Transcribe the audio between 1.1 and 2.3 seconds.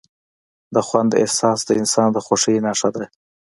احساس د انسان د